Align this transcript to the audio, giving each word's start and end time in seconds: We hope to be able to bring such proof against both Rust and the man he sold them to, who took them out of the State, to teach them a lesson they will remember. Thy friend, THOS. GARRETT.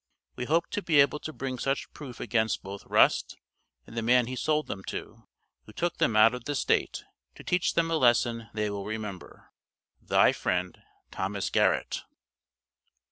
We 0.35 0.45
hope 0.45 0.71
to 0.71 0.81
be 0.81 0.99
able 0.99 1.19
to 1.19 1.31
bring 1.31 1.59
such 1.59 1.93
proof 1.93 2.19
against 2.19 2.63
both 2.63 2.87
Rust 2.87 3.37
and 3.85 3.95
the 3.95 4.01
man 4.01 4.25
he 4.25 4.35
sold 4.35 4.65
them 4.65 4.83
to, 4.85 5.27
who 5.67 5.73
took 5.73 5.97
them 5.97 6.15
out 6.15 6.33
of 6.33 6.45
the 6.45 6.55
State, 6.55 7.03
to 7.35 7.43
teach 7.43 7.75
them 7.75 7.91
a 7.91 7.97
lesson 7.97 8.49
they 8.51 8.71
will 8.71 8.85
remember. 8.87 9.51
Thy 10.01 10.31
friend, 10.31 10.81
THOS. 11.11 11.51
GARRETT. 11.51 12.01